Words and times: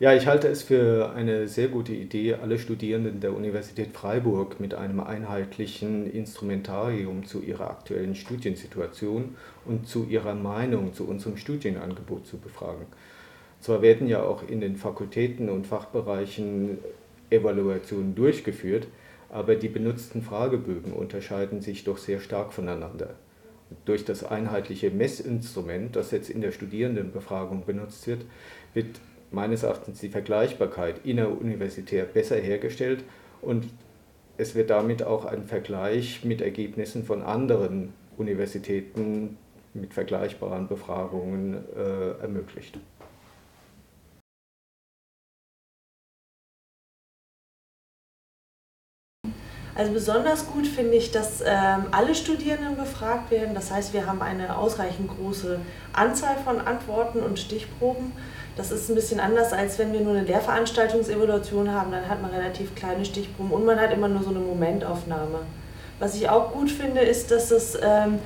Ja, 0.00 0.14
ich 0.14 0.26
halte 0.26 0.48
es 0.48 0.62
für 0.62 1.12
eine 1.14 1.46
sehr 1.46 1.68
gute 1.68 1.92
Idee, 1.92 2.32
alle 2.32 2.58
Studierenden 2.58 3.20
der 3.20 3.34
Universität 3.34 3.92
Freiburg 3.92 4.58
mit 4.58 4.72
einem 4.72 5.00
einheitlichen 5.00 6.10
Instrumentarium 6.10 7.26
zu 7.26 7.42
ihrer 7.42 7.68
aktuellen 7.68 8.14
Studiensituation 8.14 9.36
und 9.66 9.86
zu 9.86 10.06
ihrer 10.06 10.34
Meinung 10.34 10.94
zu 10.94 11.06
unserem 11.06 11.36
Studienangebot 11.36 12.26
zu 12.26 12.38
befragen. 12.38 12.86
Zwar 13.60 13.82
werden 13.82 14.08
ja 14.08 14.22
auch 14.22 14.42
in 14.48 14.62
den 14.62 14.76
Fakultäten 14.76 15.50
und 15.50 15.66
Fachbereichen 15.66 16.78
Evaluationen 17.28 18.14
durchgeführt, 18.14 18.86
aber 19.28 19.54
die 19.54 19.68
benutzten 19.68 20.22
Fragebögen 20.22 20.94
unterscheiden 20.94 21.60
sich 21.60 21.84
doch 21.84 21.98
sehr 21.98 22.20
stark 22.20 22.54
voneinander. 22.54 23.16
Durch 23.84 24.06
das 24.06 24.24
einheitliche 24.24 24.90
Messinstrument, 24.90 25.94
das 25.94 26.10
jetzt 26.10 26.30
in 26.30 26.40
der 26.40 26.52
Studierendenbefragung 26.52 27.66
benutzt 27.66 28.06
wird, 28.06 28.24
wird 28.72 28.98
meines 29.30 29.62
Erachtens 29.62 30.00
die 30.00 30.08
Vergleichbarkeit 30.08 31.04
inneruniversitär 31.04 32.04
besser 32.04 32.36
hergestellt 32.36 33.04
und 33.42 33.66
es 34.36 34.54
wird 34.54 34.70
damit 34.70 35.02
auch 35.02 35.24
ein 35.24 35.44
Vergleich 35.44 36.24
mit 36.24 36.40
Ergebnissen 36.40 37.04
von 37.04 37.22
anderen 37.22 37.92
Universitäten 38.16 39.36
mit 39.74 39.94
vergleichbaren 39.94 40.66
Befragungen 40.66 41.64
äh, 41.76 42.22
ermöglicht. 42.22 42.78
Also 49.80 49.92
besonders 49.92 50.46
gut 50.46 50.66
finde 50.66 50.98
ich, 50.98 51.10
dass 51.10 51.40
ähm, 51.40 51.86
alle 51.90 52.14
Studierenden 52.14 52.76
befragt 52.76 53.30
werden. 53.30 53.54
Das 53.54 53.70
heißt, 53.70 53.94
wir 53.94 54.04
haben 54.04 54.20
eine 54.20 54.58
ausreichend 54.58 55.08
große 55.08 55.58
Anzahl 55.94 56.36
von 56.44 56.60
Antworten 56.60 57.20
und 57.20 57.38
Stichproben. 57.38 58.12
Das 58.58 58.72
ist 58.72 58.90
ein 58.90 58.94
bisschen 58.94 59.20
anders, 59.20 59.54
als 59.54 59.78
wenn 59.78 59.94
wir 59.94 60.00
nur 60.00 60.12
eine 60.12 60.24
Lehrveranstaltungsevaluation 60.24 61.72
haben. 61.72 61.92
Dann 61.92 62.06
hat 62.10 62.20
man 62.20 62.30
relativ 62.30 62.74
kleine 62.74 63.06
Stichproben 63.06 63.52
und 63.52 63.64
man 63.64 63.80
hat 63.80 63.90
immer 63.90 64.08
nur 64.08 64.22
so 64.22 64.28
eine 64.28 64.40
Momentaufnahme. 64.40 65.38
Was 65.98 66.14
ich 66.14 66.28
auch 66.28 66.52
gut 66.52 66.70
finde, 66.70 67.00
ist, 67.00 67.30
dass 67.30 67.50
es 67.50 67.78
ähm, 67.82 68.18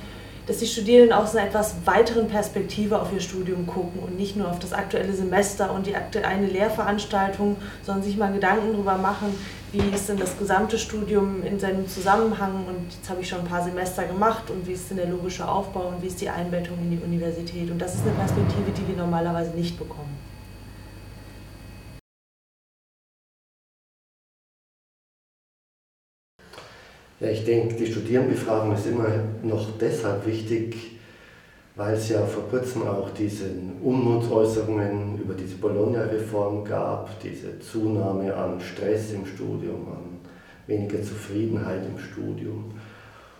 dass 0.47 0.57
die 0.57 0.67
Studierenden 0.67 1.13
aus 1.13 1.35
einer 1.35 1.47
etwas 1.47 1.75
weiteren 1.85 2.27
Perspektive 2.27 3.01
auf 3.01 3.11
ihr 3.13 3.19
Studium 3.19 3.65
gucken 3.65 3.99
und 4.01 4.17
nicht 4.17 4.35
nur 4.35 4.49
auf 4.49 4.59
das 4.59 4.73
aktuelle 4.73 5.13
Semester 5.13 5.73
und 5.73 5.87
die 5.87 5.95
aktuelle 5.95 6.45
Lehrveranstaltung, 6.45 7.57
sondern 7.83 8.03
sich 8.03 8.17
mal 8.17 8.31
Gedanken 8.31 8.73
darüber 8.73 8.97
machen, 8.97 9.35
wie 9.71 9.95
ist 9.95 10.07
denn 10.07 10.17
das 10.17 10.37
gesamte 10.37 10.77
Studium 10.77 11.43
in 11.43 11.59
seinem 11.59 11.87
Zusammenhang 11.87 12.65
und 12.67 12.93
jetzt 12.93 13.09
habe 13.09 13.21
ich 13.21 13.27
schon 13.27 13.39
ein 13.39 13.47
paar 13.47 13.63
Semester 13.63 14.03
gemacht 14.03 14.49
und 14.49 14.65
wie 14.67 14.73
ist 14.73 14.89
denn 14.89 14.97
der 14.97 15.07
logische 15.07 15.47
Aufbau 15.47 15.87
und 15.89 16.01
wie 16.01 16.07
ist 16.07 16.21
die 16.21 16.29
Einbettung 16.29 16.77
in 16.79 16.91
die 16.91 17.03
Universität 17.03 17.69
und 17.71 17.79
das 17.79 17.95
ist 17.95 18.03
eine 18.03 18.11
Perspektive, 18.11 18.71
die 18.71 18.87
wir 18.87 18.95
normalerweise 18.95 19.51
nicht 19.51 19.77
bekommen. 19.77 20.15
Ja, 27.19 27.29
ich 27.29 27.45
denke, 27.45 27.75
die 27.75 27.87
Studierendenbefragung 27.87 28.75
ist 28.75 28.87
immer 28.87 29.07
noch 29.41 29.77
deshalb 29.79 30.25
wichtig, 30.25 30.75
weil 31.75 31.93
es 31.93 32.09
ja 32.09 32.25
vor 32.25 32.43
kurzem 32.49 32.87
auch 32.87 33.09
diese 33.11 33.45
Unmutsäußerungen 33.81 35.19
über 35.19 35.33
diese 35.33 35.55
Bologna-Reform 35.55 36.65
gab, 36.65 37.19
diese 37.21 37.59
Zunahme 37.59 38.35
an 38.35 38.59
Stress 38.59 39.13
im 39.13 39.25
Studium, 39.25 39.87
an 39.87 40.19
weniger 40.67 41.01
Zufriedenheit 41.01 41.81
im 41.85 41.97
Studium. 41.97 42.73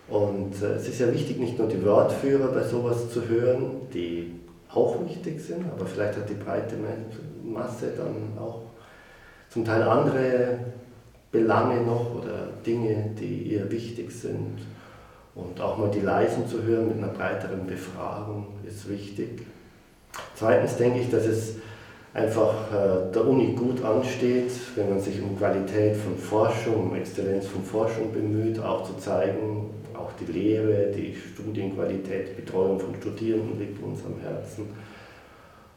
Und 0.07 0.61
äh, 0.61 0.75
es 0.75 0.87
ist 0.87 0.99
ja 0.99 1.11
wichtig, 1.11 1.39
nicht 1.39 1.57
nur 1.59 1.67
die 1.67 1.83
Wortführer 1.83 2.47
bei 2.49 2.63
sowas 2.63 3.11
zu 3.11 3.27
hören, 3.27 3.87
die 3.93 4.39
auch 4.69 4.97
wichtig 5.05 5.41
sind, 5.41 5.65
aber 5.69 5.85
vielleicht 5.85 6.17
hat 6.17 6.29
die 6.29 6.35
breite 6.35 6.75
Masse 7.43 7.91
dann 7.97 8.37
auch 8.41 8.61
zum 9.49 9.65
Teil 9.65 9.83
andere 9.83 10.59
Belange 11.35 11.81
noch 11.81 12.15
oder 12.15 12.49
Dinge, 12.65 13.11
die 13.19 13.53
ihr 13.53 13.69
wichtig 13.69 14.11
sind. 14.11 14.59
Und 15.35 15.59
auch 15.59 15.77
mal 15.77 15.91
die 15.91 15.99
Leisen 15.99 16.47
zu 16.47 16.63
hören 16.63 16.87
mit 16.87 16.97
einer 16.97 17.11
breiteren 17.11 17.67
Befragung 17.67 18.47
ist 18.65 18.89
wichtig. 18.89 19.41
Zweitens 20.35 20.77
denke 20.77 20.99
ich, 20.99 21.11
dass 21.11 21.25
es 21.25 21.55
einfach 22.13 22.53
äh, 22.71 23.11
der 23.13 23.27
Uni 23.27 23.53
gut 23.53 23.83
ansteht, 23.83 24.51
wenn 24.75 24.89
man 24.89 25.01
sich 25.01 25.21
um 25.21 25.37
Qualität 25.37 25.97
von 25.97 26.17
Forschung, 26.17 26.89
um 26.89 26.95
Exzellenz 26.95 27.47
von 27.47 27.61
Forschung 27.63 28.13
bemüht, 28.13 28.57
auch 28.59 28.85
zu 28.85 28.95
zeigen, 28.97 29.71
auch 29.93 30.11
die 30.17 30.31
Lehre, 30.31 30.91
die 30.95 31.13
Studienqualität, 31.33 32.29
die 32.29 32.41
Betreuung 32.41 32.79
von 32.79 32.95
Studierenden 32.95 33.59
liegt 33.59 33.83
uns 33.83 33.99
am 34.05 34.21
Herzen 34.21 34.67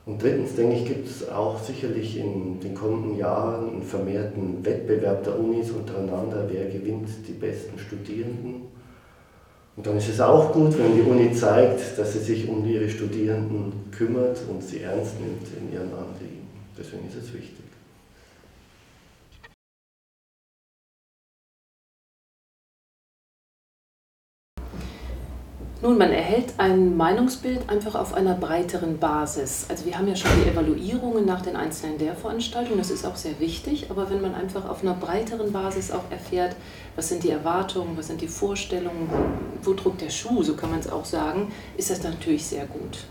und 0.08 0.22
drittens, 0.22 0.54
denke 0.54 0.76
ich, 0.76 0.86
gibt 0.86 1.06
es 1.06 1.28
auch 1.28 1.62
sicherlich 1.62 2.16
in 2.16 2.58
den 2.60 2.74
kommenden 2.74 3.18
Jahren 3.18 3.72
einen 3.72 3.82
vermehrten 3.82 4.64
Wettbewerb 4.64 5.22
der 5.22 5.38
Unis 5.38 5.70
untereinander, 5.70 6.48
wer 6.50 6.64
gewinnt 6.64 7.10
die 7.28 7.32
besten 7.32 7.78
Studierenden. 7.78 8.62
Und 9.76 9.86
dann 9.86 9.98
ist 9.98 10.08
es 10.08 10.18
auch 10.18 10.50
gut, 10.50 10.78
wenn 10.78 10.96
die 10.96 11.02
Uni 11.02 11.30
zeigt, 11.34 11.98
dass 11.98 12.14
sie 12.14 12.20
sich 12.20 12.48
um 12.48 12.64
ihre 12.66 12.88
Studierenden 12.88 13.70
kümmert 13.90 14.38
und 14.48 14.62
sie 14.62 14.80
ernst 14.80 15.20
nimmt 15.20 15.46
in 15.60 15.74
ihren 15.74 15.92
Anliegen. 15.92 16.48
Deswegen 16.78 17.06
ist 17.06 17.16
es 17.22 17.34
wichtig. 17.34 17.66
Nun, 25.80 25.96
man 25.96 26.10
erhält 26.10 26.54
ein 26.58 26.96
Meinungsbild 26.96 27.70
einfach 27.70 27.94
auf 27.94 28.12
einer 28.12 28.34
breiteren 28.34 28.98
Basis. 28.98 29.66
Also 29.68 29.84
wir 29.86 29.96
haben 29.96 30.08
ja 30.08 30.16
schon 30.16 30.32
die 30.42 30.50
Evaluierungen 30.50 31.24
nach 31.24 31.40
den 31.40 31.54
einzelnen 31.54 32.00
Lehrveranstaltungen, 32.00 32.78
das 32.78 32.90
ist 32.90 33.06
auch 33.06 33.14
sehr 33.14 33.38
wichtig, 33.38 33.86
aber 33.88 34.10
wenn 34.10 34.20
man 34.20 34.34
einfach 34.34 34.68
auf 34.68 34.82
einer 34.82 34.94
breiteren 34.94 35.52
Basis 35.52 35.92
auch 35.92 36.10
erfährt, 36.10 36.56
was 36.96 37.10
sind 37.10 37.22
die 37.22 37.30
Erwartungen, 37.30 37.96
was 37.96 38.08
sind 38.08 38.20
die 38.20 38.26
Vorstellungen, 38.26 39.08
wo 39.62 39.72
druckt 39.72 40.00
der 40.00 40.10
Schuh, 40.10 40.42
so 40.42 40.56
kann 40.56 40.70
man 40.70 40.80
es 40.80 40.90
auch 40.90 41.04
sagen, 41.04 41.52
ist 41.76 41.90
das 41.90 42.02
natürlich 42.02 42.44
sehr 42.44 42.66
gut. 42.66 43.04